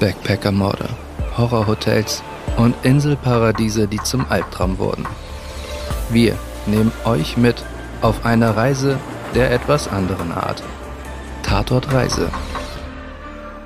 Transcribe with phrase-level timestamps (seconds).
[0.00, 0.88] Backpackermorde,
[1.36, 2.22] Horrorhotels
[2.56, 5.06] und Inselparadiese, die zum Albtraum wurden.
[6.10, 6.36] Wir
[6.66, 7.62] nehmen euch mit
[8.00, 8.98] auf eine Reise
[9.34, 10.62] der etwas anderen Art.
[11.42, 12.30] Tatort Reise.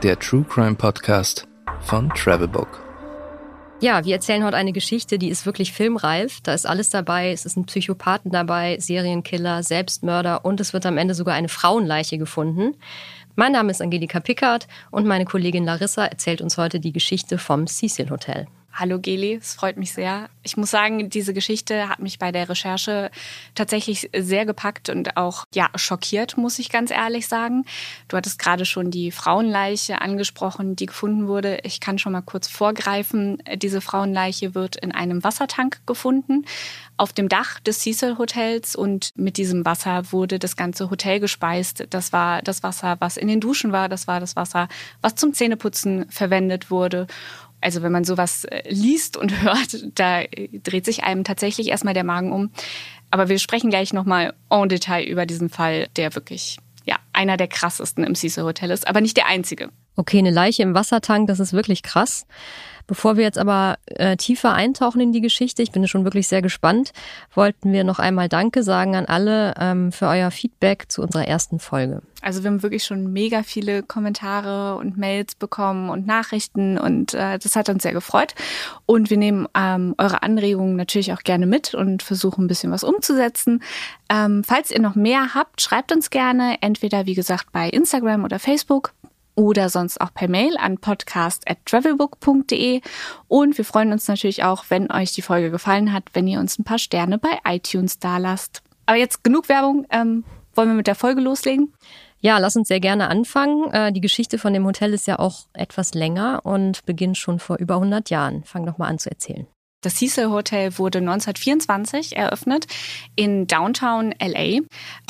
[0.03, 1.47] Der True Crime Podcast
[1.81, 2.83] von Travelbook.
[3.83, 6.41] Ja, wir erzählen heute eine Geschichte, die ist wirklich filmreif.
[6.41, 7.33] Da ist alles dabei.
[7.33, 12.17] Es ist ein Psychopathen dabei, Serienkiller, Selbstmörder und es wird am Ende sogar eine Frauenleiche
[12.17, 12.77] gefunden.
[13.35, 17.67] Mein Name ist Angelika Pickard und meine Kollegin Larissa erzählt uns heute die Geschichte vom
[17.67, 18.47] Cecil Hotel.
[18.75, 20.31] Hallo Geli, es freut mich sehr.
[20.43, 23.11] Ich muss sagen, diese Geschichte hat mich bei der Recherche
[23.55, 27.67] tatsächlich sehr gepackt und auch ja schockiert, muss ich ganz ehrlich sagen.
[28.09, 31.59] Du hattest gerade schon die Frauenleiche angesprochen, die gefunden wurde.
[31.65, 33.43] Ich kann schon mal kurz vorgreifen.
[33.57, 36.47] Diese Frauenleiche wird in einem Wassertank gefunden
[36.97, 41.87] auf dem Dach des Cecil Hotels und mit diesem Wasser wurde das ganze Hotel gespeist.
[41.91, 44.69] Das war das Wasser, was in den Duschen war, das war das Wasser,
[45.01, 47.07] was zum Zähneputzen verwendet wurde.
[47.63, 50.23] Also wenn man sowas äh, liest und hört, da
[50.63, 52.51] dreht sich einem tatsächlich erstmal der Magen um.
[53.11, 57.49] Aber wir sprechen gleich nochmal en Detail über diesen Fall, der wirklich ja, einer der
[57.49, 59.71] krassesten im Cecil Hotel ist, aber nicht der einzige.
[59.97, 62.27] Okay, eine Leiche im Wassertank, das ist wirklich krass.
[62.87, 66.43] Bevor wir jetzt aber äh, tiefer eintauchen in die Geschichte, ich bin schon wirklich sehr
[66.43, 66.93] gespannt,
[67.35, 71.59] wollten wir noch einmal Danke sagen an alle ähm, für euer Feedback zu unserer ersten
[71.59, 72.03] Folge.
[72.23, 77.39] Also wir haben wirklich schon mega viele Kommentare und Mails bekommen und Nachrichten und äh,
[77.39, 78.35] das hat uns sehr gefreut.
[78.87, 82.85] Und wir nehmen ähm, eure Anregungen natürlich auch gerne mit und versuchen ein bisschen was
[82.85, 83.63] umzusetzen.
[84.09, 88.39] Ähm, falls ihr noch mehr habt, schreibt uns gerne, entweder wie gesagt bei Instagram oder
[88.39, 88.93] Facebook
[89.35, 92.81] oder sonst auch per Mail an podcast@travelbook.de
[93.29, 96.59] und wir freuen uns natürlich auch, wenn euch die Folge gefallen hat, wenn ihr uns
[96.59, 98.63] ein paar Sterne bei iTunes dalasst.
[98.87, 101.73] Aber jetzt genug Werbung, ähm, wollen wir mit der Folge loslegen?
[102.21, 103.73] Ja, lass uns sehr gerne anfangen.
[103.73, 107.59] Äh, die Geschichte von dem Hotel ist ja auch etwas länger und beginnt schon vor
[107.59, 108.45] über 100 Jahren.
[108.45, 109.47] Fang doch mal an zu erzählen.
[109.83, 112.69] Das Cecil Hotel wurde 1924 eröffnet
[113.17, 114.61] in Downtown LA.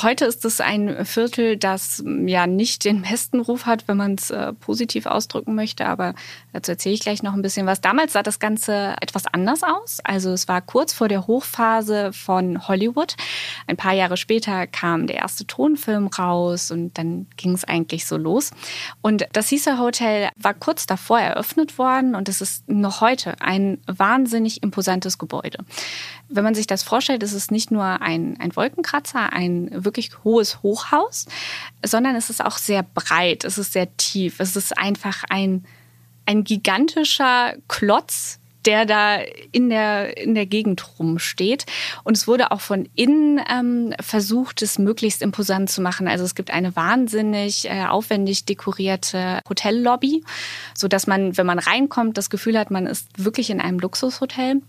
[0.00, 4.30] Heute ist es ein Viertel, das ja nicht den besten Ruf hat, wenn man es
[4.30, 6.14] äh, positiv ausdrücken möchte, aber
[6.54, 7.82] dazu erzähle ich gleich noch ein bisschen was.
[7.82, 9.98] Damals sah das Ganze etwas anders aus.
[10.04, 13.14] Also es war kurz vor der Hochphase von Hollywood.
[13.66, 18.16] Ein paar Jahre später kam der erste Tonfilm raus und dann ging es eigentlich so
[18.16, 18.52] los.
[19.02, 23.76] Und das Cecil Hotel war kurz davor eröffnet worden und es ist noch heute ein
[23.86, 25.58] wahnsinnig imposantes Gebäude.
[26.28, 30.62] Wenn man sich das vorstellt, ist es nicht nur ein, ein Wolkenkratzer, ein wirklich hohes
[30.62, 31.26] Hochhaus,
[31.84, 35.64] sondern es ist auch sehr breit, es ist sehr tief, es ist einfach ein,
[36.26, 39.18] ein gigantischer Klotz, der da
[39.52, 41.66] in der, in der Gegend rumsteht.
[42.04, 46.08] Und es wurde auch von innen ähm, versucht, es möglichst imposant zu machen.
[46.08, 50.24] Also es gibt eine wahnsinnig äh, aufwendig dekorierte Hotellobby,
[50.74, 54.62] so dass man, wenn man reinkommt, das Gefühl hat, man ist wirklich in einem Luxushotel.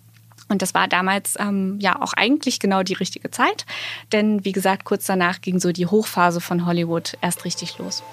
[0.50, 3.66] Und das war damals ähm, ja auch eigentlich genau die richtige Zeit,
[4.12, 8.04] denn wie gesagt, kurz danach ging so die Hochphase von Hollywood erst richtig los.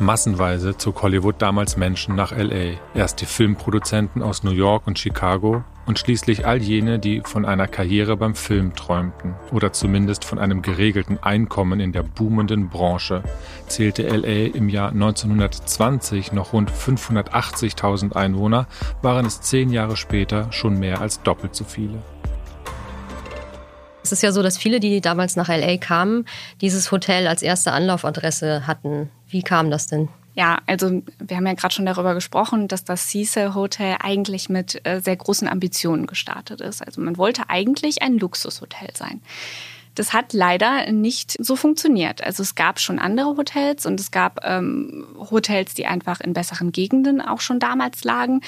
[0.00, 2.78] Massenweise zog Hollywood damals Menschen nach LA.
[2.94, 7.68] Erst die Filmproduzenten aus New York und Chicago und schließlich all jene, die von einer
[7.68, 13.22] Karriere beim Film träumten oder zumindest von einem geregelten Einkommen in der boomenden Branche,
[13.68, 18.66] zählte LA im Jahr 1920 noch rund 580.000 Einwohner,
[19.00, 22.02] waren es zehn Jahre später schon mehr als doppelt so viele.
[24.04, 26.26] Es ist ja so, dass viele, die damals nach LA kamen,
[26.60, 29.08] dieses Hotel als erste Anlaufadresse hatten.
[29.34, 30.08] Wie kam das denn?
[30.36, 34.80] Ja, also wir haben ja gerade schon darüber gesprochen, dass das Cecil Hotel eigentlich mit
[34.86, 36.86] äh, sehr großen Ambitionen gestartet ist.
[36.86, 39.22] Also man wollte eigentlich ein Luxushotel sein.
[39.96, 42.22] Das hat leider nicht so funktioniert.
[42.22, 46.70] Also es gab schon andere Hotels und es gab ähm, Hotels, die einfach in besseren
[46.70, 48.40] Gegenden auch schon damals lagen.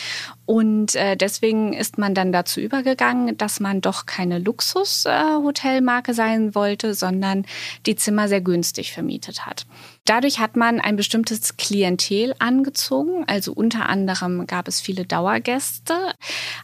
[0.46, 6.54] Und äh, deswegen ist man dann dazu übergegangen, dass man doch keine Luxushotelmarke äh, sein
[6.54, 7.44] wollte, sondern
[7.84, 9.66] die Zimmer sehr günstig vermietet hat.
[10.04, 13.24] Dadurch hat man ein bestimmtes Klientel angezogen.
[13.26, 15.94] Also unter anderem gab es viele Dauergäste,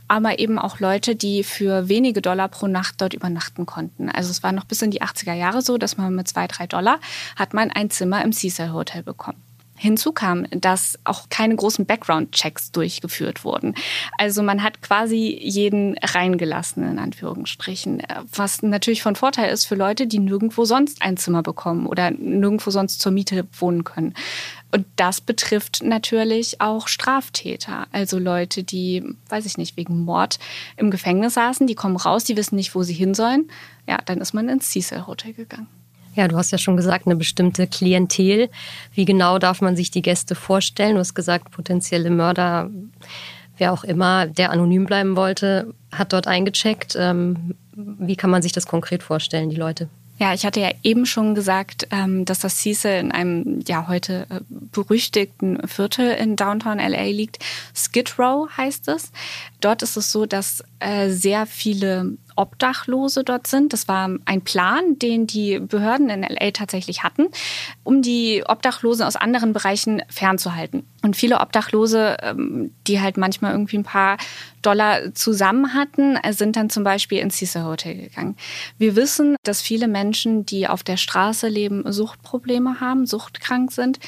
[0.07, 4.09] aber eben auch Leute, die für wenige Dollar pro Nacht dort übernachten konnten.
[4.09, 6.69] Also es war noch bis in die 80er Jahre so, dass man mit zwei, drei
[6.69, 7.01] Dollar
[7.35, 9.43] hat man ein Zimmer im Cecil Hotel bekommen.
[9.83, 13.75] Hinzu kam, dass auch keine großen Background-Checks durchgeführt wurden.
[14.17, 18.01] Also man hat quasi jeden reingelassen, in Anführungsstrichen.
[18.33, 22.71] Was natürlich von Vorteil ist für Leute, die nirgendwo sonst ein Zimmer bekommen oder nirgendwo
[22.71, 24.15] sonst zur Miete wohnen können.
[24.71, 27.89] Und das betrifft natürlich auch Straftäter.
[27.91, 30.39] Also Leute, die, weiß ich nicht, wegen Mord
[30.77, 33.51] im Gefängnis saßen, die kommen raus, die wissen nicht, wo sie hin sollen.
[33.89, 35.82] Ja, dann ist man ins Cecil Hotel gegangen.
[36.15, 38.51] Ja, du hast ja schon gesagt, eine bestimmte Klientel.
[38.93, 40.95] Wie genau darf man sich die Gäste vorstellen?
[40.95, 42.71] Du hast gesagt, potenzielle Mörder,
[43.57, 46.97] wer auch immer, der anonym bleiben wollte, hat dort eingecheckt.
[46.99, 49.89] Ähm, wie kann man sich das konkret vorstellen, die Leute?
[50.19, 54.27] Ja, ich hatte ja eben schon gesagt, ähm, dass das Cecil in einem ja heute
[54.31, 57.39] äh, berüchtigten Viertel in Downtown LA liegt.
[57.75, 59.11] Skid Row heißt es.
[59.61, 63.73] Dort ist es so, dass äh, sehr viele Obdachlose dort sind.
[63.73, 67.29] Das war ein Plan, den die Behörden in LA tatsächlich hatten,
[67.85, 70.85] um die Obdachlosen aus anderen Bereichen fernzuhalten.
[71.03, 74.19] Und viele Obdachlose, ähm, die halt manchmal irgendwie ein paar
[74.63, 78.37] Dollar zusammen hatten, sind dann zum Beispiel ins Cecil Hotel gegangen.
[78.79, 83.99] Wir wissen, dass viele Menschen, die auf der Straße leben, Suchtprobleme haben, suchtkrank sind.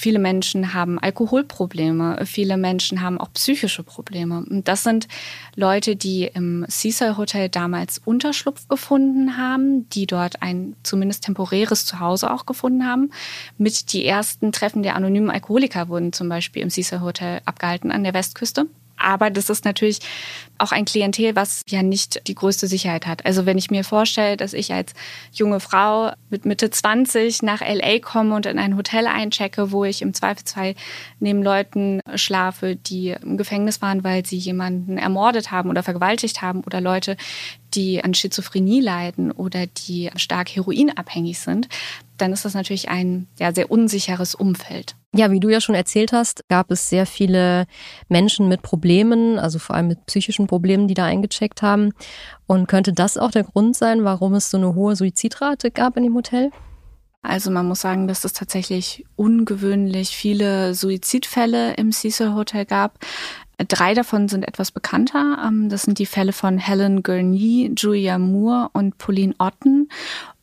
[0.00, 4.44] Viele Menschen haben Alkoholprobleme, viele Menschen haben auch psychische Probleme.
[4.48, 5.08] Und das sind
[5.56, 12.32] Leute, die im Cecil Hotel damals Unterschlupf gefunden haben, die dort ein zumindest temporäres Zuhause
[12.32, 13.10] auch gefunden haben.
[13.56, 18.04] Mit die ersten Treffen der anonymen Alkoholiker wurden zum Beispiel im Cecil Hotel abgehalten an
[18.04, 18.66] der Westküste.
[18.98, 19.98] Aber das ist natürlich
[20.58, 23.24] auch ein Klientel, was ja nicht die größte Sicherheit hat.
[23.24, 24.92] Also wenn ich mir vorstelle, dass ich als
[25.32, 30.02] junge Frau mit Mitte 20 nach LA komme und in ein Hotel einchecke, wo ich
[30.02, 30.74] im Zweifelsfall
[31.20, 36.62] neben Leuten schlafe, die im Gefängnis waren, weil sie jemanden ermordet haben oder vergewaltigt haben
[36.64, 37.16] oder Leute,
[37.74, 41.68] die an Schizophrenie leiden oder die stark heroinabhängig sind,
[42.16, 44.96] dann ist das natürlich ein ja, sehr unsicheres Umfeld.
[45.14, 47.66] Ja, wie du ja schon erzählt hast, gab es sehr viele
[48.08, 51.92] Menschen mit Problemen, also vor allem mit psychischen Problemen, die da eingecheckt haben.
[52.48, 56.02] Und könnte das auch der Grund sein, warum es so eine hohe Suizidrate gab in
[56.02, 56.50] dem Hotel?
[57.22, 62.98] Also man muss sagen, dass es tatsächlich ungewöhnlich viele Suizidfälle im Cecil Hotel gab.
[63.66, 65.38] Drei davon sind etwas bekannter.
[65.44, 69.88] Ähm, das sind die Fälle von Helen Gurney, Julia Moore und Pauline Otten.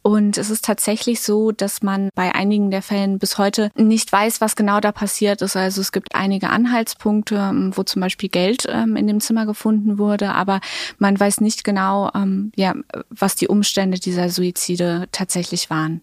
[0.05, 4.39] Und es ist tatsächlich so, dass man bei einigen der Fällen bis heute nicht weiß,
[4.39, 5.55] was genau da passiert ist.
[5.55, 9.97] Also es gibt einige Anhaltspunkte, ähm, wo zum Beispiel Geld ähm, in dem Zimmer gefunden
[9.97, 10.59] wurde, aber
[10.99, 12.75] man weiß nicht genau, ähm, ja,
[13.09, 16.01] was die Umstände dieser Suizide tatsächlich waren.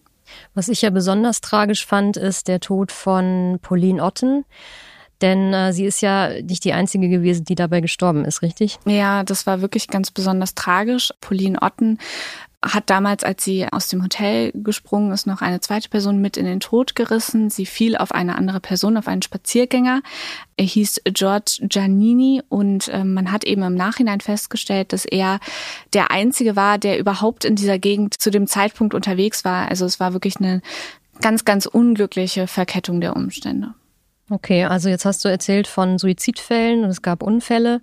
[0.53, 4.43] Was ich ja besonders tragisch fand, ist der Tod von Pauline Otten.
[5.21, 8.77] Denn äh, sie ist ja nicht die einzige gewesen, die dabei gestorben ist, richtig?
[8.83, 11.13] Ja, das war wirklich ganz besonders tragisch.
[11.21, 11.99] Pauline Otten
[12.63, 16.45] hat damals, als sie aus dem Hotel gesprungen ist, noch eine zweite Person mit in
[16.45, 17.49] den Tod gerissen.
[17.49, 20.01] Sie fiel auf eine andere Person, auf einen Spaziergänger.
[20.55, 25.39] Er hieß George Giannini und äh, man hat eben im Nachhinein festgestellt, dass er
[25.93, 29.67] der Einzige war, der überhaupt in dieser Gegend zu dem Zeitpunkt unterwegs war.
[29.69, 30.61] Also es war wirklich eine
[31.21, 33.73] ganz, ganz unglückliche Verkettung der Umstände.
[34.29, 37.81] Okay, also jetzt hast du erzählt von Suizidfällen und es gab Unfälle.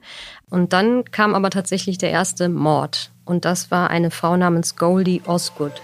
[0.48, 3.12] Und dann kam aber tatsächlich der erste Mord.
[3.30, 5.82] Und das war eine Frau namens Goldie Osgood.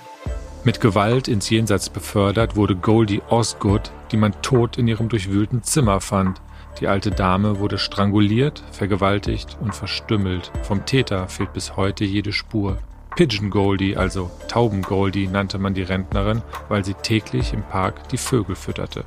[0.64, 6.00] Mit Gewalt ins Jenseits befördert wurde Goldie Osgood, die man tot in ihrem durchwühlten Zimmer
[6.00, 6.40] fand.
[6.80, 10.50] Die alte Dame wurde stranguliert, vergewaltigt und verstümmelt.
[10.64, 12.78] Vom Täter fehlt bis heute jede Spur.
[13.14, 18.18] Pigeon Goldie, also Tauben Goldie, nannte man die Rentnerin, weil sie täglich im Park die
[18.18, 19.04] Vögel fütterte.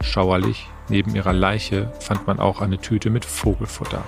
[0.00, 4.02] Schauerlich, neben ihrer Leiche fand man auch eine Tüte mit Vogelfutter.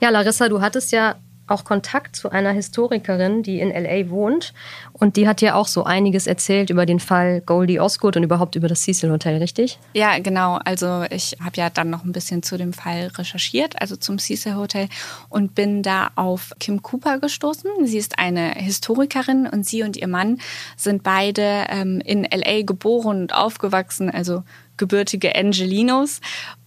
[0.00, 1.14] Ja, Larissa, du hattest ja
[1.46, 4.52] auch Kontakt zu einer Historikerin, die in LA wohnt.
[4.92, 8.56] Und die hat ja auch so einiges erzählt über den Fall Goldie Osgood und überhaupt
[8.56, 9.78] über das Cecil Hotel, richtig?
[9.92, 10.58] Ja, genau.
[10.64, 14.56] Also ich habe ja dann noch ein bisschen zu dem Fall recherchiert, also zum Cecil
[14.56, 14.88] Hotel
[15.28, 17.70] und bin da auf Kim Cooper gestoßen.
[17.86, 20.40] Sie ist eine Historikerin und sie und ihr Mann
[20.76, 24.42] sind beide ähm, in LA geboren und aufgewachsen, also
[24.76, 26.20] gebürtige Angelinos.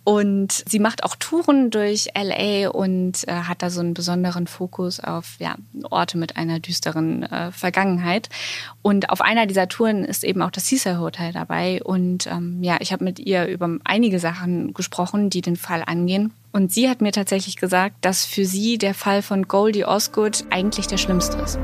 [0.10, 5.00] Und sie macht auch Touren durch LA und äh, hat da so einen besonderen Fokus
[5.00, 5.54] auf ja,
[5.92, 8.28] Orte mit einer düsteren äh, Vergangenheit.
[8.82, 11.84] Und auf einer dieser Touren ist eben auch das Cecil Hotel dabei.
[11.84, 16.34] Und ähm, ja, ich habe mit ihr über einige Sachen gesprochen, die den Fall angehen.
[16.52, 20.88] Und sie hat mir tatsächlich gesagt, dass für sie der Fall von Goldie Osgood eigentlich
[20.88, 21.60] der schlimmste ist.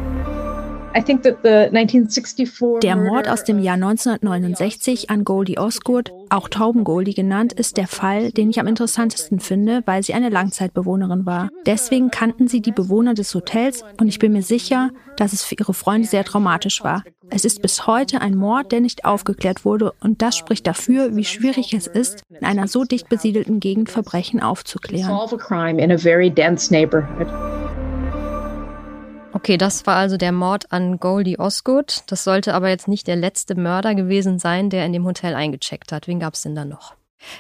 [2.82, 7.88] Der Mord aus dem Jahr 1969 an Goldie Osgood, auch Tauben Goldie genannt, ist der
[7.88, 11.50] Fall, den ich am interessantesten finde, weil sie eine Langzeitbewohnerin war.
[11.66, 15.56] Deswegen kannten sie die Bewohner des Hotels und ich bin mir sicher, dass es für
[15.60, 17.04] ihre Freunde sehr traumatisch war.
[17.30, 21.26] Es ist bis heute ein Mord, der nicht aufgeklärt wurde und das spricht dafür, wie
[21.26, 25.12] schwierig es ist, in einer so dicht besiedelten Gegend Verbrechen aufzuklären.
[29.36, 32.04] Okay, das war also der Mord an Goldie Osgood.
[32.08, 35.92] Das sollte aber jetzt nicht der letzte Mörder gewesen sein, der in dem Hotel eingecheckt
[35.92, 36.08] hat.
[36.08, 36.96] Wen gab es denn da noch?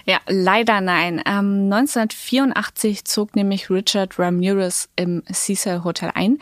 [0.05, 1.21] Ja, leider nein.
[1.25, 6.39] Ähm, 1984 zog nämlich Richard Ramirez im Cecil Hotel ein.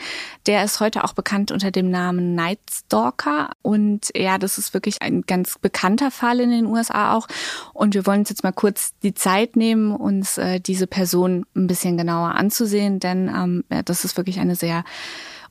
[0.47, 3.51] Der ist heute auch bekannt unter dem Namen Night Stalker.
[3.61, 7.27] Und ja, das ist wirklich ein ganz bekannter Fall in den USA auch.
[7.73, 11.67] Und wir wollen uns jetzt mal kurz die Zeit nehmen, uns äh, diese Person ein
[11.67, 14.83] bisschen genauer anzusehen, denn ähm, ja, das ist wirklich eine sehr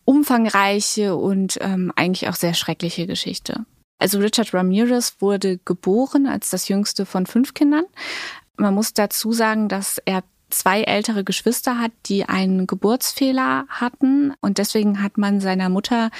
[0.04, 3.64] umfangreiche und ähm, eigentlich auch sehr schreckliche Geschichte.
[3.98, 7.84] Also Richard Ramirez wurde geboren als das jüngste von fünf Kindern.
[8.56, 14.34] Man muss dazu sagen, dass er zwei ältere Geschwister hat, die einen Geburtsfehler hatten.
[14.40, 16.10] Und deswegen hat man seiner Mutter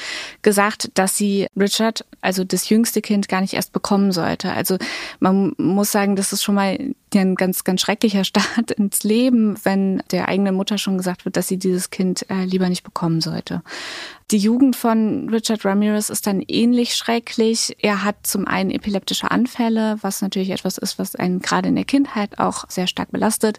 [0.42, 4.52] gesagt, dass sie Richard, also das jüngste Kind, gar nicht erst bekommen sollte.
[4.52, 4.78] Also
[5.20, 10.02] man muss sagen, das ist schon mal ein ganz, ganz schrecklicher Start ins Leben, wenn
[10.11, 13.62] der eigenen Mutter schon gesagt wird, dass sie dieses Kind äh, lieber nicht bekommen sollte.
[14.31, 17.76] Die Jugend von Richard Ramirez ist dann ähnlich schrecklich.
[17.81, 21.85] Er hat zum einen epileptische Anfälle, was natürlich etwas ist, was einen gerade in der
[21.85, 23.59] Kindheit auch sehr stark belastet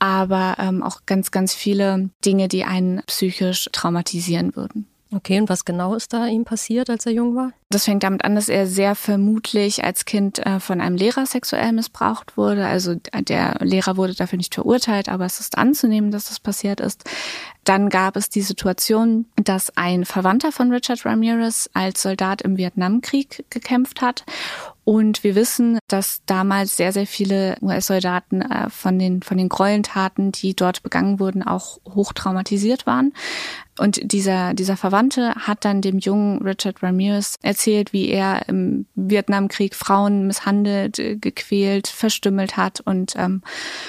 [0.00, 4.88] aber ähm, auch ganz, ganz viele Dinge, die einen psychisch traumatisieren würden.
[5.12, 7.52] Okay, und was genau ist da ihm passiert, als er jung war?
[7.68, 11.72] Das fängt damit an, dass er sehr vermutlich als Kind äh, von einem Lehrer sexuell
[11.72, 12.66] missbraucht wurde.
[12.66, 17.04] Also der Lehrer wurde dafür nicht verurteilt, aber es ist anzunehmen, dass das passiert ist.
[17.64, 23.44] Dann gab es die Situation, dass ein Verwandter von Richard Ramirez als Soldat im Vietnamkrieg
[23.50, 24.24] gekämpft hat
[24.84, 30.32] und wir wissen, dass damals sehr, sehr viele US-Soldaten äh, von den, von den Gräueltaten,
[30.32, 33.12] die dort begangen wurden, auch hoch traumatisiert waren.
[33.80, 39.74] Und dieser, dieser Verwandte hat dann dem jungen Richard Ramirez erzählt, wie er im Vietnamkrieg
[39.74, 43.40] Frauen misshandelt, äh, gequält, verstümmelt hat und ähm,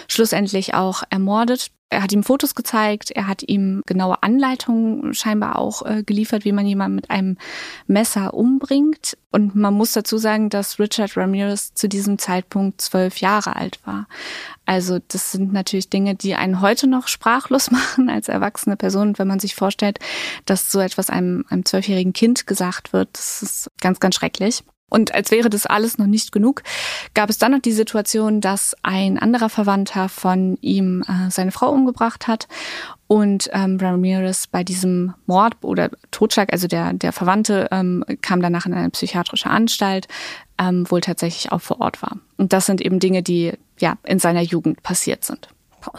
[0.08, 1.72] schlussendlich auch ermordet.
[1.92, 6.54] Er hat ihm Fotos gezeigt, er hat ihm genaue Anleitungen scheinbar auch äh, geliefert, wie
[6.54, 7.38] man jemanden mit einem
[7.86, 9.18] Messer umbringt.
[9.30, 14.08] Und man muss dazu sagen, dass Richard Ramirez zu diesem Zeitpunkt zwölf Jahre alt war.
[14.66, 19.20] Also das sind natürlich Dinge, die einen heute noch sprachlos machen als erwachsene Person.
[19.20, 20.00] Wenn man sich vorstellt,
[20.46, 24.64] dass so etwas einem, einem zwölfjährigen Kind gesagt wird, das ist ganz, ganz schrecklich.
[24.92, 26.64] Und als wäre das alles noch nicht genug,
[27.14, 31.72] gab es dann noch die Situation, dass ein anderer Verwandter von ihm äh, seine Frau
[31.72, 32.48] umgebracht hat
[33.08, 38.66] und ähm, Ramirez bei diesem Mord oder Totschlag, also der, der Verwandte ähm, kam danach
[38.66, 40.08] in eine psychiatrische Anstalt,
[40.60, 42.18] ähm, wohl tatsächlich auch vor Ort war.
[42.38, 45.48] Und das sind eben Dinge, die ja in seiner Jugend passiert sind.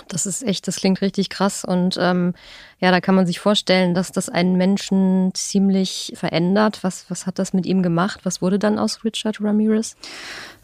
[0.09, 1.65] Das ist echt, das klingt richtig krass.
[1.65, 2.35] Und ähm,
[2.79, 6.79] ja, da kann man sich vorstellen, dass das einen Menschen ziemlich verändert.
[6.83, 8.21] Was, was hat das mit ihm gemacht?
[8.25, 9.97] Was wurde dann aus Richard Ramirez?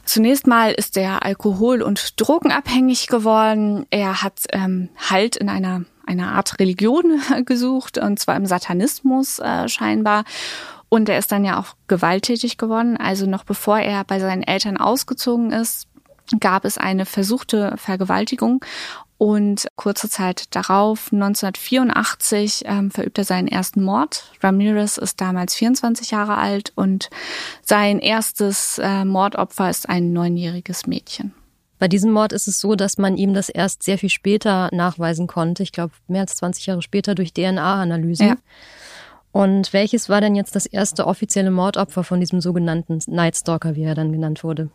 [0.05, 3.85] Zunächst mal ist er alkohol- und drogenabhängig geworden.
[3.91, 9.69] Er hat ähm, Halt in einer, einer Art Religion gesucht, und zwar im Satanismus äh,
[9.69, 10.25] scheinbar.
[10.89, 12.97] Und er ist dann ja auch gewalttätig geworden.
[12.97, 15.87] Also noch bevor er bei seinen Eltern ausgezogen ist,
[16.41, 18.65] gab es eine versuchte Vergewaltigung
[19.19, 24.31] und kurze Zeit darauf, 1984, ähm, verübt er seinen ersten Mord.
[24.41, 27.11] Ramirez ist damals 24 Jahre alt und
[27.63, 31.35] sein erstes äh, Mordopfer ist ein neunjähriges Mädchen.
[31.81, 35.27] Bei diesem Mord ist es so, dass man ihm das erst sehr viel später nachweisen
[35.27, 35.63] konnte.
[35.63, 38.29] Ich glaube, mehr als 20 Jahre später durch DNA-Analysen.
[38.29, 38.37] Ja.
[39.33, 43.85] Und welches war denn jetzt das erste offizielle Mordopfer von diesem sogenannten Night Stalker, wie
[43.85, 44.71] er dann genannt wurde?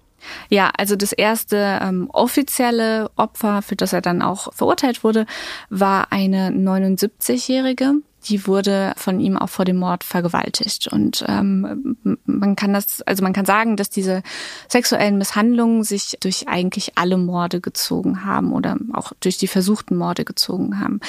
[0.50, 5.26] Ja, also das erste ähm, offizielle Opfer, für das er dann auch verurteilt wurde,
[5.70, 10.88] war eine 79-Jährige, die wurde von ihm auch vor dem Mord vergewaltigt.
[10.88, 14.24] Und ähm, man kann das, also man kann sagen, dass diese
[14.68, 20.26] sexuellen Misshandlungen sich durch eigentlich alle Morde gezogen haben oder auch durch die versuchten Morde
[20.26, 21.00] gezogen haben.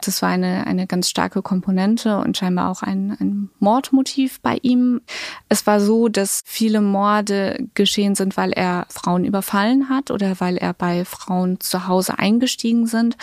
[0.00, 5.00] Das war eine, eine ganz starke Komponente und scheinbar auch ein, ein Mordmotiv bei ihm.
[5.48, 10.56] Es war so, dass viele Morde geschehen sind, weil er Frauen überfallen hat oder weil
[10.56, 13.16] er bei Frauen zu Hause eingestiegen sind.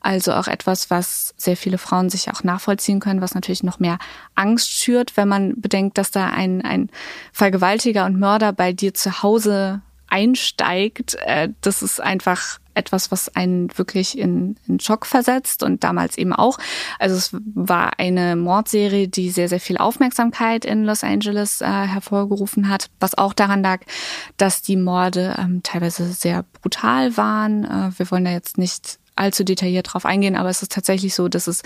[0.00, 3.78] Also auch etwas, was sehr viele Frauen sich auch nachvollziehen nachvollziehen können, was natürlich noch
[3.78, 3.98] mehr
[4.34, 6.90] Angst schürt, wenn man bedenkt, dass da ein, ein
[7.32, 11.16] Vergewaltiger und Mörder bei dir zu Hause einsteigt.
[11.24, 16.32] Äh, das ist einfach etwas, was einen wirklich in, in Schock versetzt und damals eben
[16.32, 16.58] auch.
[16.98, 22.70] Also es war eine Mordserie, die sehr, sehr viel Aufmerksamkeit in Los Angeles äh, hervorgerufen
[22.70, 23.80] hat, was auch daran lag,
[24.38, 27.64] dass die Morde ähm, teilweise sehr brutal waren.
[27.64, 31.28] Äh, wir wollen da jetzt nicht allzu detailliert drauf eingehen, aber es ist tatsächlich so,
[31.28, 31.62] dass es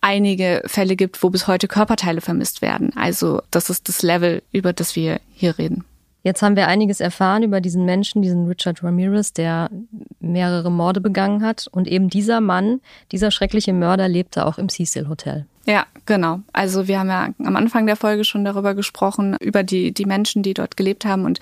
[0.00, 2.92] einige Fälle gibt, wo bis heute Körperteile vermisst werden.
[2.96, 5.84] Also das ist das Level, über das wir hier reden.
[6.22, 9.70] Jetzt haben wir einiges erfahren über diesen Menschen, diesen Richard Ramirez, der
[10.18, 11.68] mehrere Morde begangen hat.
[11.70, 12.80] Und eben dieser Mann,
[13.12, 15.46] dieser schreckliche Mörder, lebte auch im Cecil Hotel.
[15.66, 16.42] Ja, genau.
[16.52, 20.44] Also wir haben ja am Anfang der Folge schon darüber gesprochen, über die, die Menschen,
[20.44, 21.40] die dort gelebt haben und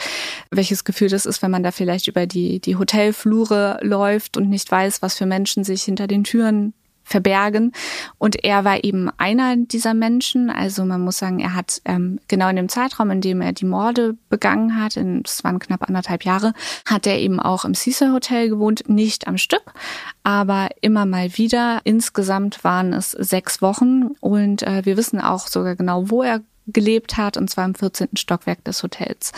[0.51, 4.71] welches Gefühl das ist, wenn man da vielleicht über die, die Hotelflure läuft und nicht
[4.71, 6.73] weiß, was für Menschen sich hinter den Türen
[7.05, 7.73] verbergen.
[8.19, 10.51] Und er war eben einer dieser Menschen.
[10.51, 13.67] Also man muss sagen, er hat ähm, genau in dem Zeitraum, in dem er die
[13.67, 16.55] Morde begangen hat, in, das waren knapp anderthalb Jahre,
[16.87, 19.75] hat er eben auch im Cecil Hotel gewohnt, nicht am Stück,
[20.23, 21.81] aber immer mal wieder.
[21.85, 27.17] Insgesamt waren es sechs Wochen und äh, wir wissen auch sogar genau, wo er gelebt
[27.17, 28.17] hat, und zwar im 14.
[28.17, 29.33] Stockwerk des Hotels.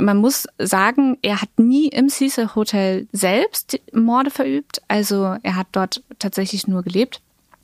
[0.00, 4.82] Man muss sagen, er hat nie im Cecil Hotel selbst Morde verübt.
[4.88, 7.20] Also er hat dort tatsächlich nur gelebt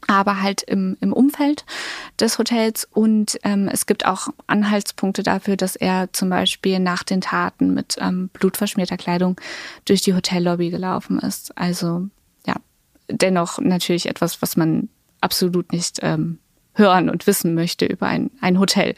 [0.07, 1.65] aber halt im, im Umfeld
[2.21, 2.87] des Hotels.
[2.93, 7.97] Und ähm, es gibt auch Anhaltspunkte dafür, dass er zum Beispiel nach den Taten mit
[8.01, 9.41] ähm, blutverschmierter Kleidung
[9.85, 11.57] durch die Hotellobby gelaufen ist.
[11.57, 12.09] Also
[12.47, 12.57] ja,
[13.09, 14.89] dennoch natürlich etwas, was man
[15.21, 16.39] absolut nicht ähm,
[16.75, 18.95] hören und wissen möchte über ein, ein Hotel.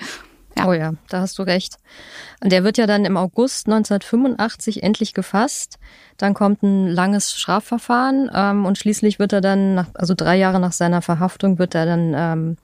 [0.56, 0.66] Ja.
[0.66, 1.76] Oh ja, da hast du recht.
[2.42, 5.78] Der wird ja dann im August 1985 endlich gefasst.
[6.16, 10.60] Dann kommt ein langes Strafverfahren ähm, und schließlich wird er dann, nach, also drei Jahre
[10.60, 12.56] nach seiner Verhaftung, wird er dann ähm,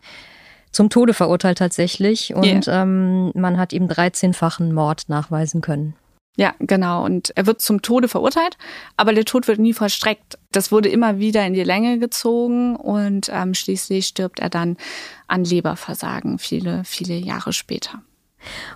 [0.71, 2.35] zum Tode verurteilt tatsächlich.
[2.35, 2.83] Und yeah.
[2.83, 5.95] ähm, man hat ihm 13-fachen Mord nachweisen können.
[6.37, 7.05] Ja, genau.
[7.05, 8.57] Und er wird zum Tode verurteilt,
[8.97, 10.39] aber der Tod wird nie vollstreckt.
[10.51, 14.79] Das wurde immer wieder in die Länge gezogen und ähm, schließlich stirbt er dann
[15.27, 18.03] an Leberversagen viele, viele Jahre später.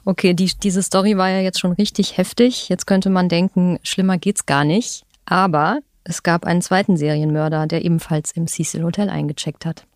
[0.05, 2.69] Okay, die, diese Story war ja jetzt schon richtig heftig.
[2.69, 5.05] Jetzt könnte man denken, schlimmer geht's gar nicht.
[5.25, 9.87] Aber es gab einen zweiten Serienmörder, der ebenfalls im Cecil Hotel eingecheckt hat.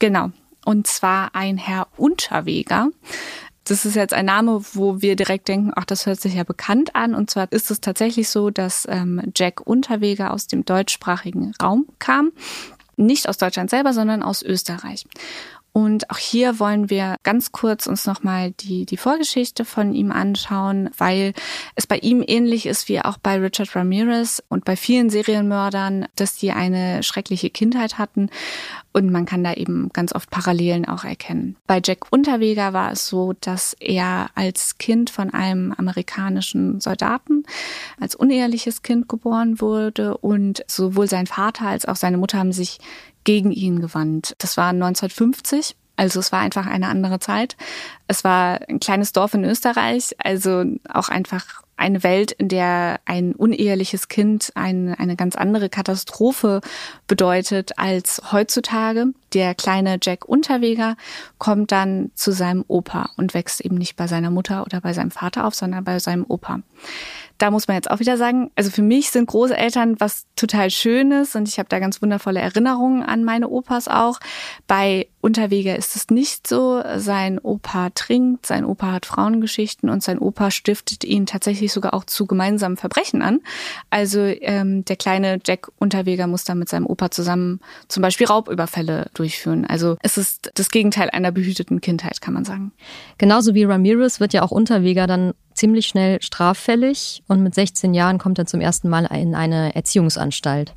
[0.00, 0.30] Genau.
[0.64, 2.88] Und zwar ein Herr Unterweger
[3.70, 6.96] das ist jetzt ein Name, wo wir direkt denken, ach, das hört sich ja bekannt
[6.96, 7.14] an.
[7.14, 12.32] Und zwar ist es tatsächlich so, dass ähm, Jack Unterweger aus dem deutschsprachigen Raum kam.
[12.96, 15.06] Nicht aus Deutschland selber, sondern aus Österreich.
[15.72, 20.90] Und auch hier wollen wir ganz kurz uns nochmal die, die Vorgeschichte von ihm anschauen,
[20.98, 21.32] weil
[21.76, 26.36] es bei ihm ähnlich ist wie auch bei Richard Ramirez und bei vielen Serienmördern, dass
[26.36, 28.30] die eine schreckliche Kindheit hatten.
[28.92, 31.56] Und man kann da eben ganz oft Parallelen auch erkennen.
[31.68, 37.44] Bei Jack Unterweger war es so, dass er als Kind von einem amerikanischen Soldaten
[38.00, 42.78] als uneheliches Kind geboren wurde und sowohl sein Vater als auch seine Mutter haben sich
[43.24, 44.34] gegen ihn gewandt.
[44.38, 45.76] Das war 1950.
[45.96, 47.56] Also es war einfach eine andere Zeit.
[48.08, 53.34] Es war ein kleines Dorf in Österreich, also auch einfach eine Welt, in der ein
[53.34, 56.60] uneheliches Kind ein, eine ganz andere Katastrophe
[57.06, 59.12] bedeutet als heutzutage.
[59.32, 60.96] Der kleine Jack Unterweger
[61.38, 65.10] kommt dann zu seinem Opa und wächst eben nicht bei seiner Mutter oder bei seinem
[65.10, 66.60] Vater auf, sondern bei seinem Opa
[67.40, 71.34] da muss man jetzt auch wieder sagen, also für mich sind Großeltern was total Schönes
[71.34, 74.20] und ich habe da ganz wundervolle Erinnerungen an meine Opas auch.
[74.66, 76.82] Bei Unterweger ist es nicht so.
[76.96, 82.04] Sein Opa trinkt, sein Opa hat Frauengeschichten und sein Opa stiftet ihn tatsächlich sogar auch
[82.04, 83.40] zu gemeinsamen Verbrechen an.
[83.88, 89.10] Also ähm, der kleine Jack Unterweger muss da mit seinem Opa zusammen zum Beispiel Raubüberfälle
[89.20, 89.66] durchführen.
[89.66, 92.72] Also es ist das Gegenteil einer behüteten Kindheit, kann man sagen.
[93.18, 98.18] Genauso wie Ramirez wird ja auch Unterweger dann ziemlich schnell straffällig und mit 16 Jahren
[98.18, 100.74] kommt er zum ersten Mal in eine Erziehungsanstalt.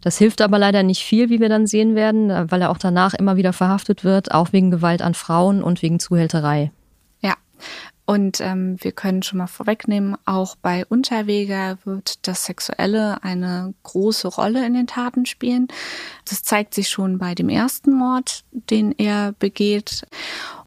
[0.00, 3.14] Das hilft aber leider nicht viel, wie wir dann sehen werden, weil er auch danach
[3.14, 6.72] immer wieder verhaftet wird, auch wegen Gewalt an Frauen und wegen Zuhälterei.
[8.10, 14.26] Und ähm, wir können schon mal vorwegnehmen, auch bei Unterweger wird das Sexuelle eine große
[14.26, 15.68] Rolle in den Taten spielen.
[16.28, 20.08] Das zeigt sich schon bei dem ersten Mord, den er begeht.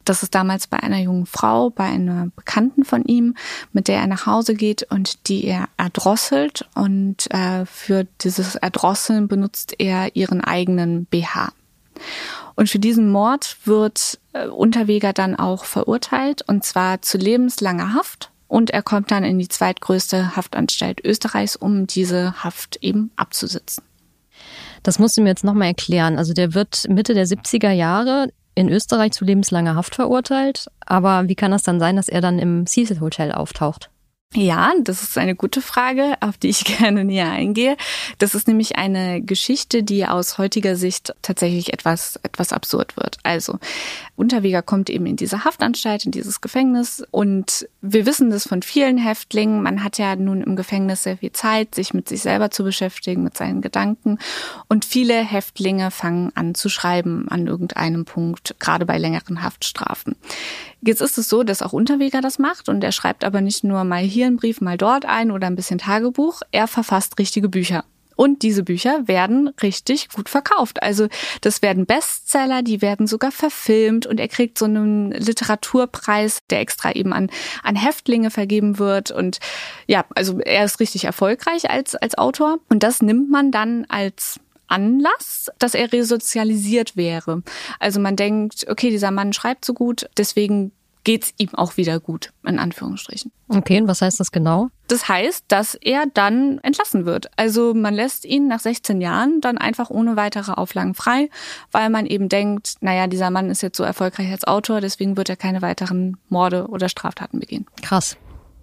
[0.06, 3.34] Das ist damals bei einer jungen Frau, bei einer Bekannten von ihm,
[3.74, 6.66] mit der er nach Hause geht und die er erdrosselt.
[6.74, 11.52] Und äh, für dieses Erdrosseln benutzt er ihren eigenen BH.
[12.56, 18.30] Und für diesen Mord wird äh, Unterweger dann auch verurteilt, und zwar zu lebenslanger Haft.
[18.46, 23.82] Und er kommt dann in die zweitgrößte Haftanstalt Österreichs, um diese Haft eben abzusitzen.
[24.82, 26.18] Das musst du mir jetzt nochmal erklären.
[26.18, 30.66] Also der wird Mitte der 70er Jahre in Österreich zu lebenslanger Haft verurteilt.
[30.86, 33.90] Aber wie kann das dann sein, dass er dann im Cecil Hotel auftaucht?
[34.36, 37.76] Ja, das ist eine gute Frage, auf die ich gerne näher eingehe.
[38.18, 43.18] Das ist nämlich eine Geschichte, die aus heutiger Sicht tatsächlich etwas, etwas absurd wird.
[43.22, 43.58] Also,
[44.16, 48.96] Unterweger kommt eben in diese Haftanstalt, in dieses Gefängnis und wir wissen das von vielen
[48.96, 49.62] Häftlingen.
[49.62, 53.24] Man hat ja nun im Gefängnis sehr viel Zeit, sich mit sich selber zu beschäftigen,
[53.24, 54.18] mit seinen Gedanken
[54.68, 60.14] und viele Häftlinge fangen an zu schreiben an irgendeinem Punkt, gerade bei längeren Haftstrafen.
[60.80, 63.84] Jetzt ist es so, dass auch Unterweger das macht und er schreibt aber nicht nur
[63.84, 66.42] mal hier einen Brief, mal dort ein oder ein bisschen Tagebuch.
[66.52, 67.84] Er verfasst richtige Bücher.
[68.16, 70.82] Und diese Bücher werden richtig gut verkauft.
[70.82, 71.08] Also
[71.40, 76.92] das werden Bestseller, die werden sogar verfilmt und er kriegt so einen Literaturpreis, der extra
[76.92, 77.30] eben an,
[77.62, 79.10] an Häftlinge vergeben wird.
[79.10, 79.38] Und
[79.86, 82.58] ja, also er ist richtig erfolgreich als, als Autor.
[82.68, 87.42] Und das nimmt man dann als Anlass, dass er resozialisiert wäre.
[87.78, 90.72] Also man denkt, okay, dieser Mann schreibt so gut, deswegen
[91.04, 93.30] geht's ihm auch wieder gut, in Anführungsstrichen.
[93.48, 94.70] Okay, und was heißt das genau?
[94.88, 97.30] Das heißt, dass er dann entlassen wird.
[97.36, 101.28] Also man lässt ihn nach 16 Jahren dann einfach ohne weitere Auflagen frei,
[101.70, 105.28] weil man eben denkt, naja, dieser Mann ist jetzt so erfolgreich als Autor, deswegen wird
[105.28, 107.66] er keine weiteren Morde oder Straftaten begehen.
[107.82, 108.16] Krass.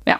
[0.08, 0.20] Ja,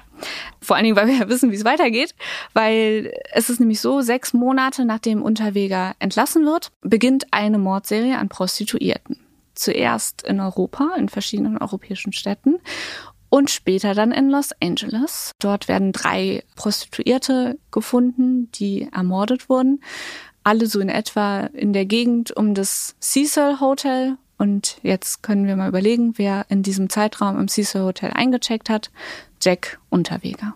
[0.62, 2.14] vor allen Dingen, weil wir ja wissen, wie es weitergeht,
[2.54, 8.30] weil es ist nämlich so, sechs Monate nachdem Unterweger entlassen wird, beginnt eine Mordserie an
[8.30, 9.18] Prostituierten.
[9.62, 12.58] Zuerst in Europa, in verschiedenen europäischen Städten
[13.30, 15.34] und später dann in Los Angeles.
[15.40, 19.84] Dort werden drei Prostituierte gefunden, die ermordet wurden.
[20.44, 24.18] Alle so in etwa in der Gegend um das Cecil Hotel.
[24.40, 28.90] Und jetzt können wir mal überlegen, wer in diesem Zeitraum im Cecil Hotel eingecheckt hat.
[29.40, 30.56] Jack Unterweger.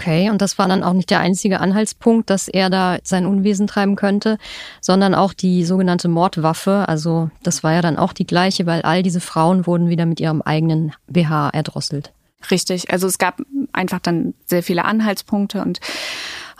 [0.00, 3.66] Okay, und das war dann auch nicht der einzige Anhaltspunkt, dass er da sein Unwesen
[3.66, 4.38] treiben könnte,
[4.80, 6.88] sondern auch die sogenannte Mordwaffe.
[6.88, 10.18] Also das war ja dann auch die gleiche, weil all diese Frauen wurden wieder mit
[10.18, 12.14] ihrem eigenen BH erdrosselt.
[12.50, 13.42] Richtig, also es gab
[13.74, 15.80] einfach dann sehr viele Anhaltspunkte und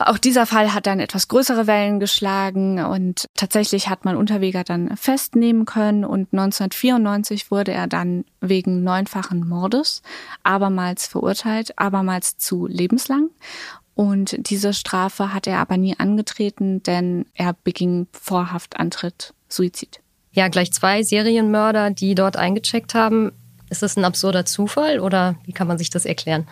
[0.06, 4.96] auch dieser Fall hat dann etwas größere Wellen geschlagen und tatsächlich hat man Unterweger dann
[4.96, 10.02] festnehmen können und 1994 wurde er dann wegen neunfachen Mordes
[10.42, 13.30] abermals verurteilt, abermals zu lebenslang.
[13.94, 20.00] Und diese Strafe hat er aber nie angetreten, denn er beging vor Haftantritt Suizid.
[20.32, 23.32] Ja, gleich zwei Serienmörder, die dort eingecheckt haben.
[23.68, 26.46] Ist das ein absurder Zufall oder wie kann man sich das erklären?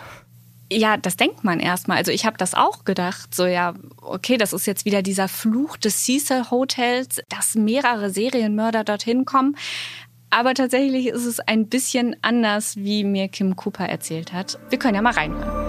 [0.70, 1.96] Ja, das denkt man erstmal.
[1.96, 3.34] Also ich habe das auch gedacht.
[3.34, 8.84] So ja, okay, das ist jetzt wieder dieser Fluch des Cecil Hotels, dass mehrere Serienmörder
[8.84, 9.56] dorthin kommen.
[10.30, 14.58] Aber tatsächlich ist es ein bisschen anders, wie mir Kim Cooper erzählt hat.
[14.68, 15.67] Wir können ja mal reinhören.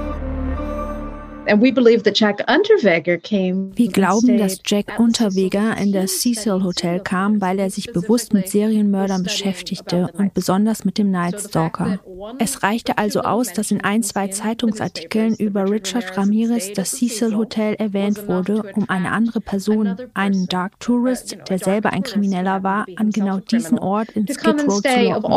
[3.75, 8.49] Wir glauben, dass Jack Unterweger in das Cecil Hotel kam, weil er sich bewusst mit
[8.49, 11.99] Serienmördern beschäftigte und besonders mit dem Night Stalker.
[12.37, 17.75] Es reichte also aus, dass in ein, zwei Zeitungsartikeln über Richard Ramirez das Cecil Hotel
[17.75, 23.09] erwähnt wurde, um eine andere Person, einen Dark Tourist, der selber ein Krimineller war, an
[23.11, 25.31] genau diesen Ort in Skid Row zu locken.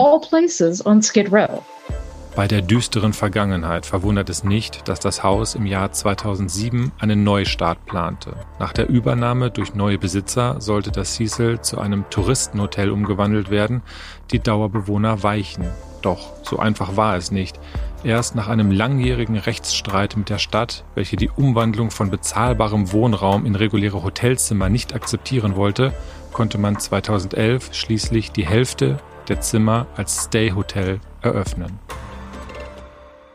[2.35, 7.85] Bei der düsteren Vergangenheit verwundert es nicht, dass das Haus im Jahr 2007 einen Neustart
[7.85, 8.35] plante.
[8.59, 13.83] Nach der Übernahme durch neue Besitzer sollte das Cecil zu einem Touristenhotel umgewandelt werden,
[14.31, 15.67] die Dauerbewohner weichen.
[16.01, 17.61] Doch so einfach war es nicht.
[18.03, 23.57] Erst nach einem langjährigen Rechtsstreit mit der Stadt, welche die Umwandlung von bezahlbarem Wohnraum in
[23.57, 25.93] reguläre Hotelzimmer nicht akzeptieren wollte,
[26.33, 28.97] konnte man 2011 schließlich die Hälfte
[29.29, 31.79] der Zimmer als Stay-Hotel eröffnen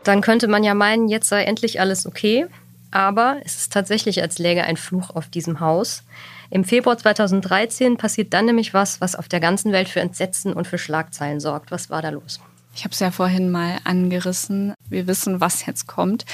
[0.04, 2.46] dann könnte man ja meinen, jetzt sei endlich alles okay.
[2.90, 6.02] Aber es ist tatsächlich, als läge ein Fluch auf diesem Haus.
[6.50, 10.66] Im Februar 2013 passiert dann nämlich was, was auf der ganzen Welt für Entsetzen und
[10.66, 11.70] für Schlagzeilen sorgt.
[11.70, 12.40] Was war da los?
[12.78, 14.72] Ich habe es ja vorhin mal angerissen.
[14.88, 16.24] Wir wissen, was jetzt kommt.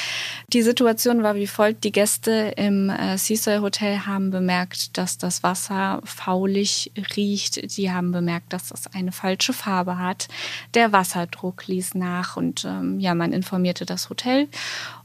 [0.53, 1.85] Die Situation war wie folgt.
[1.85, 7.79] Die Gäste im äh, Cecil Hotel haben bemerkt, dass das Wasser faulig riecht.
[7.79, 10.29] Die haben bemerkt, dass das eine falsche Farbe hat.
[10.75, 14.49] Der Wasserdruck ließ nach und ähm, ja, man informierte das Hotel.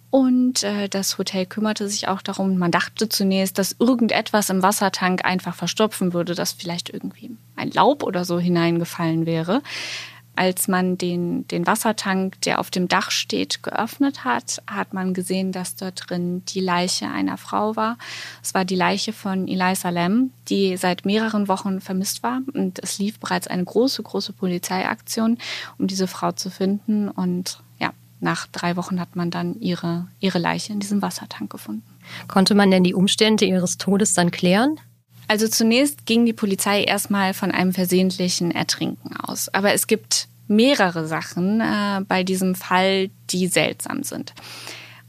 [0.10, 2.58] Und äh, das Hotel kümmerte sich auch darum.
[2.58, 8.04] Man dachte zunächst, dass irgendetwas im Wassertank einfach verstopfen würde, dass vielleicht irgendwie ein Laub
[8.04, 9.62] oder so hineingefallen wäre
[10.40, 15.52] als man den, den Wassertank, der auf dem Dach steht, geöffnet hat, hat man gesehen,
[15.52, 17.98] dass dort drin die Leiche einer Frau war.
[18.42, 22.40] Es war die Leiche von Eliza Lam, die seit mehreren Wochen vermisst war.
[22.54, 25.40] Und es lief bereits eine große, große Polizeiaktion,
[25.78, 27.10] um diese Frau zu finden.
[27.10, 31.84] Und ja, nach drei Wochen hat man dann ihre, ihre Leiche in diesem Wassertank gefunden.
[32.30, 34.80] Konnte man denn die Umstände ihres Todes dann klären?
[35.30, 39.48] Also zunächst ging die Polizei erstmal von einem versehentlichen Ertrinken aus.
[39.50, 44.34] Aber es gibt mehrere Sachen äh, bei diesem Fall, die seltsam sind.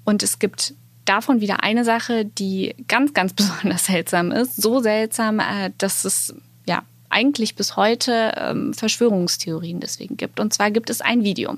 [0.05, 0.75] Und es gibt
[1.07, 4.61] davon wieder eine Sache, die ganz, ganz besonders seltsam ist.
[4.61, 6.35] So seltsam, äh, dass es
[6.67, 10.39] ja eigentlich bis heute ähm, Verschwörungstheorien deswegen gibt.
[10.39, 11.57] Und zwar gibt es ein Video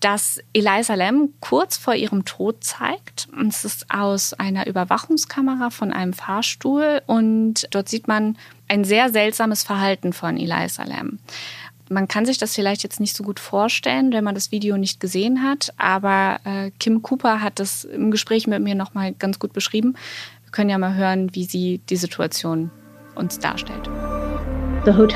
[0.00, 3.28] das Eliza Lam kurz vor ihrem Tod zeigt.
[3.48, 8.36] Es ist aus einer Überwachungskamera von einem Fahrstuhl und dort sieht man
[8.68, 11.18] ein sehr seltsames Verhalten von Eliza Lam.
[11.90, 15.00] Man kann sich das vielleicht jetzt nicht so gut vorstellen, wenn man das Video nicht
[15.00, 19.52] gesehen hat, aber äh, Kim Cooper hat das im Gespräch mit mir nochmal ganz gut
[19.52, 19.94] beschrieben.
[20.44, 22.70] Wir können ja mal hören, wie sie die Situation
[23.14, 23.88] uns darstellt.
[24.86, 25.08] Uh,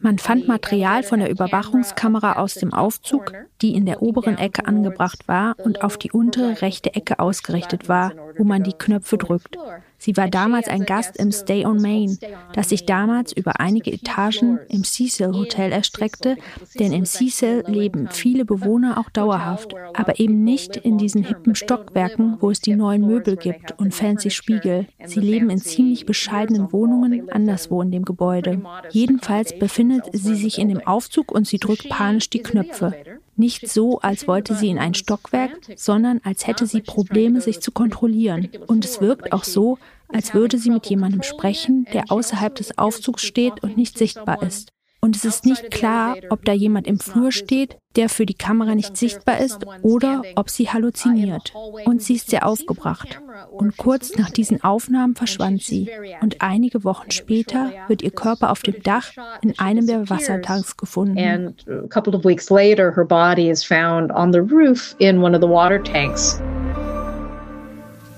[0.00, 5.28] Man fand Material von der Überwachungskamera aus dem Aufzug, die in der oberen Ecke angebracht
[5.28, 9.58] war und auf die untere rechte Ecke ausgerichtet war, wo man die Knöpfe drückt.
[10.04, 12.18] Sie war damals ein Gast im Stay on Main,
[12.52, 16.36] das sich damals über einige Etagen im Cecil Hotel erstreckte,
[16.78, 22.36] denn im Cecil leben viele Bewohner auch dauerhaft, aber eben nicht in diesen hippen Stockwerken,
[22.40, 24.86] wo es die neuen Möbel gibt und fancy Spiegel.
[25.06, 28.60] Sie leben in ziemlich bescheidenen Wohnungen anderswo in dem Gebäude.
[28.90, 32.92] Jedenfalls befindet sie sich in dem Aufzug und sie drückt panisch die Knöpfe.
[33.36, 37.72] Nicht so, als wollte sie in ein Stockwerk, sondern als hätte sie Probleme, sich zu
[37.72, 38.48] kontrollieren.
[38.66, 43.22] Und es wirkt auch so, als würde sie mit jemandem sprechen, der außerhalb des Aufzugs
[43.22, 44.70] steht und nicht sichtbar ist.
[45.04, 48.74] Und es ist nicht klar, ob da jemand im Flur steht, der für die Kamera
[48.74, 51.52] nicht sichtbar ist, oder ob sie halluziniert.
[51.84, 53.20] Und sie ist sehr aufgebracht.
[53.50, 55.90] Und kurz nach diesen Aufnahmen verschwand sie.
[56.22, 59.10] Und einige Wochen später wird ihr Körper auf dem Dach
[59.42, 61.18] in einem der Wassertanks gefunden.
[61.18, 65.36] And a couple of weeks later, her body is found on the roof in one
[65.36, 66.40] of the water tanks.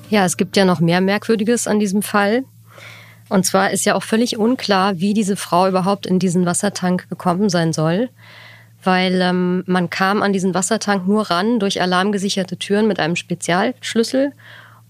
[0.08, 2.44] Ja, es gibt ja noch mehr Merkwürdiges an diesem Fall.
[3.28, 7.48] Und zwar ist ja auch völlig unklar, wie diese Frau überhaupt in diesen Wassertank gekommen
[7.48, 8.08] sein soll.
[8.84, 14.32] Weil ähm, man kam an diesen Wassertank nur ran durch alarmgesicherte Türen mit einem Spezialschlüssel.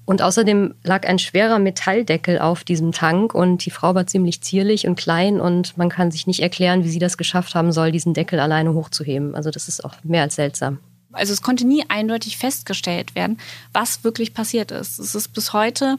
[0.05, 4.87] Und außerdem lag ein schwerer Metalldeckel auf diesem Tank und die Frau war ziemlich zierlich
[4.87, 8.15] und klein und man kann sich nicht erklären, wie sie das geschafft haben soll, diesen
[8.15, 9.35] Deckel alleine hochzuheben.
[9.35, 10.79] Also das ist auch mehr als seltsam.
[11.17, 13.39] Also es konnte nie eindeutig festgestellt werden,
[13.73, 14.99] was wirklich passiert ist.
[14.99, 15.97] Es ist bis heute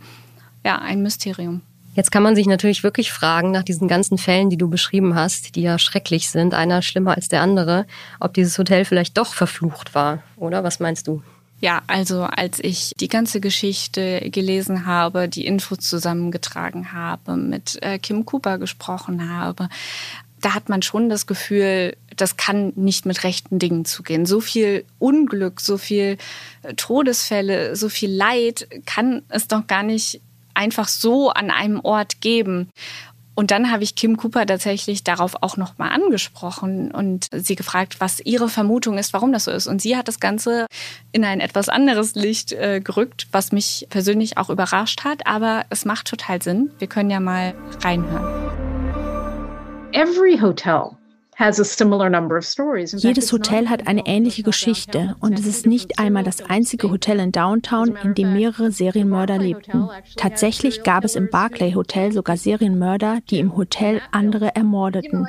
[0.63, 1.61] ja ein Mysterium.
[1.95, 5.55] Jetzt kann man sich natürlich wirklich fragen, nach diesen ganzen Fällen, die du beschrieben hast,
[5.55, 7.87] die ja schrecklich sind, einer schlimmer als der andere,
[8.19, 10.63] ob dieses Hotel vielleicht doch verflucht war, oder?
[10.63, 11.23] Was meinst du?
[11.59, 17.97] Ja, also als ich die ganze Geschichte gelesen habe, die Infos zusammengetragen habe, mit äh,
[17.97, 19.67] Kim Cooper gesprochen habe,
[20.39, 24.25] da hat man schon das Gefühl, das kann nicht mit rechten Dingen zugehen.
[24.25, 26.17] So viel Unglück, so viel
[26.63, 30.21] äh, Todesfälle, so viel Leid kann es doch gar nicht
[30.53, 32.69] einfach so an einem Ort geben.
[33.35, 38.19] Und dann habe ich Kim Cooper tatsächlich darauf auch nochmal angesprochen und sie gefragt, was
[38.19, 39.67] ihre Vermutung ist, warum das so ist.
[39.67, 40.65] Und sie hat das Ganze
[41.11, 45.27] in ein etwas anderes Licht äh, gerückt, was mich persönlich auch überrascht hat.
[45.27, 46.71] Aber es macht total Sinn.
[46.79, 47.53] Wir können ja mal
[47.83, 48.25] reinhören.
[49.91, 50.96] Every hotel
[51.39, 57.31] jedes Hotel hat eine ähnliche Geschichte und es ist nicht einmal das einzige Hotel in
[57.31, 59.87] Downtown, in dem mehrere Serienmörder lebten.
[60.15, 65.27] Tatsächlich gab es im Barclay Hotel sogar Serienmörder, die im Hotel andere ermordeten.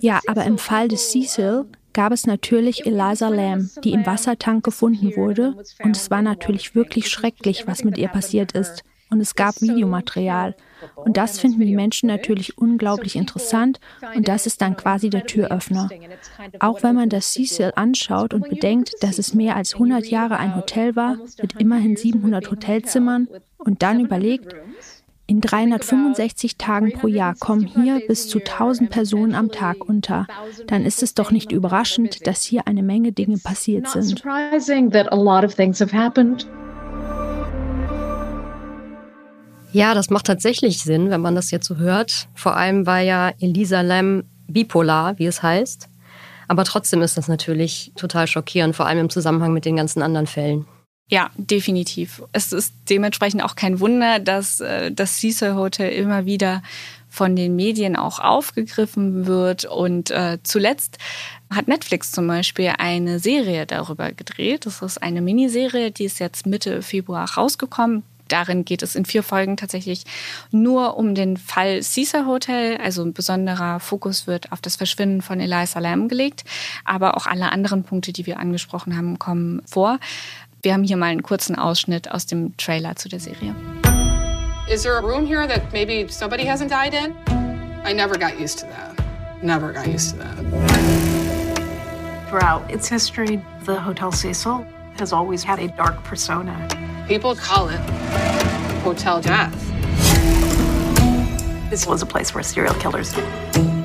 [0.00, 5.16] Ja, aber im Fall des Cecil gab es natürlich Eliza Lamb, die im Wassertank gefunden
[5.16, 5.54] wurde.
[5.82, 8.84] und es war natürlich wirklich schrecklich, was mit ihr passiert ist
[9.16, 10.54] und es gab Videomaterial.
[10.94, 13.80] Und das finden die Menschen natürlich unglaublich interessant
[14.14, 15.88] und das ist dann quasi der Türöffner.
[16.60, 20.54] Auch wenn man das Cecil anschaut und bedenkt, dass es mehr als 100 Jahre ein
[20.54, 24.54] Hotel war, mit immerhin 700 Hotelzimmern und dann überlegt,
[25.28, 30.26] in 365 Tagen pro Jahr kommen hier bis zu 1000 Personen am Tag unter.
[30.66, 34.22] Dann ist es doch nicht überraschend, dass hier eine Menge Dinge passiert sind.
[39.76, 42.28] Ja, das macht tatsächlich Sinn, wenn man das jetzt so hört.
[42.34, 45.90] Vor allem war ja Elisa Lam bipolar, wie es heißt.
[46.48, 50.26] Aber trotzdem ist das natürlich total schockierend, vor allem im Zusammenhang mit den ganzen anderen
[50.26, 50.64] Fällen.
[51.10, 52.22] Ja, definitiv.
[52.32, 56.62] Es ist dementsprechend auch kein Wunder, dass äh, das Cecil Hotel immer wieder
[57.10, 59.66] von den Medien auch aufgegriffen wird.
[59.66, 60.96] Und äh, zuletzt
[61.54, 64.64] hat Netflix zum Beispiel eine Serie darüber gedreht.
[64.64, 69.22] Das ist eine Miniserie, die ist jetzt Mitte Februar rausgekommen darin geht es in vier
[69.22, 70.04] Folgen tatsächlich
[70.50, 72.76] nur um den Fall Caesar Hotel.
[72.78, 76.44] Also ein besonderer Fokus wird auf das Verschwinden von Eliza Lamb gelegt.
[76.84, 79.98] Aber auch alle anderen Punkte, die wir angesprochen haben, kommen vor.
[80.62, 83.54] Wir haben hier mal einen kurzen Ausschnitt aus dem Trailer zu der Serie.
[84.68, 87.14] Is there a room here that maybe somebody hasn't died in?
[87.84, 88.96] I never got used to that.
[89.42, 90.36] Never got used to that.
[92.28, 94.66] Throughout its history, the Hotel Cecil
[94.98, 96.68] has always had a dark persona.
[97.08, 97.78] People call it
[98.82, 99.54] Hotel Death.
[101.70, 103.14] This was a place where serial killers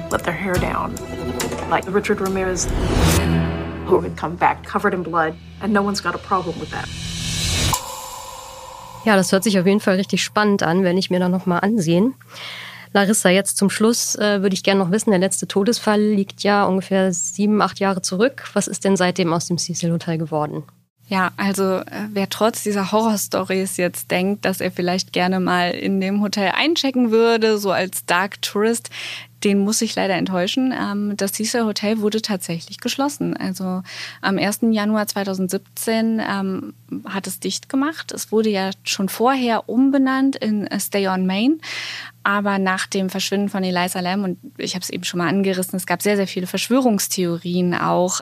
[0.10, 0.96] let their hair down,
[1.70, 2.68] like Richard Ramirez,
[3.86, 6.88] who would come back covered in blood, and no one's got a problem with that.
[9.06, 11.60] Ja, das hört sich auf jeden Fall richtig spannend an, wenn ich mir da nochmal
[11.60, 12.16] ansehen.
[12.92, 16.66] Larissa, jetzt zum Schluss äh, würde ich gerne noch wissen, der letzte Todesfall liegt ja
[16.66, 18.50] ungefähr sieben, acht Jahre zurück.
[18.54, 20.64] Was ist denn seitdem aus dem Cecil Hotel geworden?
[21.12, 26.00] Ja, also äh, wer trotz dieser Horrorstories jetzt denkt, dass er vielleicht gerne mal in
[26.00, 28.90] dem Hotel einchecken würde, so als Dark Tourist,
[29.44, 30.74] den muss ich leider enttäuschen.
[30.78, 33.36] Ähm, das Cecil Hotel wurde tatsächlich geschlossen.
[33.36, 33.82] Also
[34.22, 34.60] am 1.
[34.72, 36.74] Januar 2017 ähm,
[37.06, 38.12] hat es dicht gemacht.
[38.12, 41.62] Es wurde ja schon vorher umbenannt in Stay on Main.
[42.24, 45.78] Aber nach dem Verschwinden von Eliza Lam, und ich habe es eben schon mal angerissen,
[45.78, 48.20] es gab sehr, sehr viele Verschwörungstheorien auch.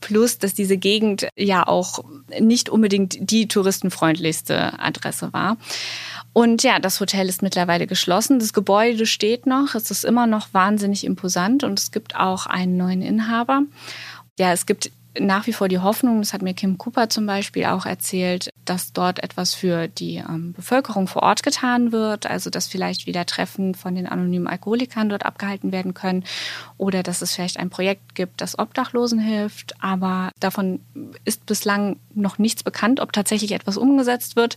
[0.00, 2.04] Plus, dass diese Gegend ja auch
[2.38, 5.56] nicht unbedingt die touristenfreundlichste Adresse war.
[6.32, 8.38] Und ja, das Hotel ist mittlerweile geschlossen.
[8.38, 9.74] Das Gebäude steht noch.
[9.74, 13.62] Es ist immer noch wahnsinnig imposant und es gibt auch einen neuen Inhaber.
[14.38, 17.66] Ja, es gibt nach wie vor die Hoffnung, das hat mir Kim Cooper zum Beispiel
[17.66, 22.66] auch erzählt, dass dort etwas für die ähm, Bevölkerung vor Ort getan wird, also dass
[22.66, 26.24] vielleicht wieder Treffen von den anonymen Alkoholikern dort abgehalten werden können
[26.76, 30.80] oder dass es vielleicht ein Projekt gibt, das Obdachlosen hilft, aber davon
[31.24, 34.56] ist bislang noch nichts bekannt, ob tatsächlich etwas umgesetzt wird.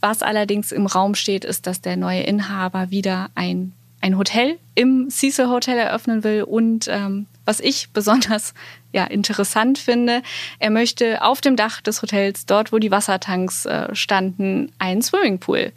[0.00, 5.08] Was allerdings im Raum steht, ist, dass der neue Inhaber wieder ein ein Hotel im
[5.10, 8.52] Cecil Hotel eröffnen will und ähm, was ich besonders
[8.92, 10.22] ja, interessant finde,
[10.58, 15.72] er möchte auf dem Dach des Hotels, dort wo die Wassertanks äh, standen, einen Swimmingpool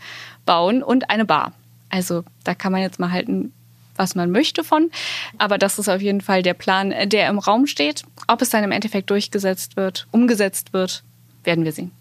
[0.46, 1.54] bauen und eine Bar.
[1.90, 3.54] Also da kann man jetzt mal halten,
[3.96, 4.90] was man möchte von.
[5.38, 8.04] Aber das ist auf jeden Fall der Plan, äh, der im Raum steht.
[8.28, 11.04] Ob es dann im Endeffekt durchgesetzt wird, umgesetzt wird,
[11.44, 11.92] werden wir sehen.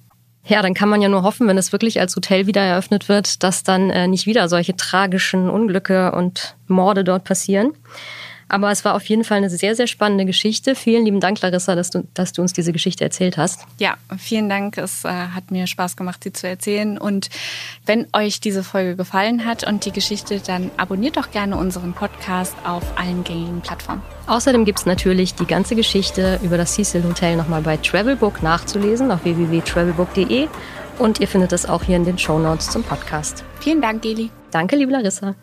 [0.45, 3.43] Ja, dann kann man ja nur hoffen, wenn es wirklich als Hotel wieder eröffnet wird,
[3.43, 7.75] dass dann äh, nicht wieder solche tragischen Unglücke und Morde dort passieren.
[8.49, 10.75] Aber es war auf jeden Fall eine sehr, sehr spannende Geschichte.
[10.75, 13.67] Vielen lieben Dank, Larissa, dass du, dass du uns diese Geschichte erzählt hast.
[13.79, 14.79] Ja, vielen Dank.
[14.79, 16.99] Es äh, hat mir Spaß gemacht, sie zu erzählen.
[16.99, 17.29] Und
[17.87, 22.55] wenn euch diese Folge gefallen hat und die Geschichte, dann abonniert doch gerne unseren Podcast
[22.65, 24.03] auf allen gängigen Plattformen.
[24.27, 29.11] Außerdem gibt es natürlich die ganze Geschichte über das Cecil Hotel nochmal bei Travelbook nachzulesen
[29.11, 30.49] auf www.travelbook.de.
[30.99, 33.45] Und ihr findet es auch hier in den Show Notes zum Podcast.
[33.61, 34.31] Vielen Dank, Geli.
[34.51, 35.35] Danke, liebe Larissa.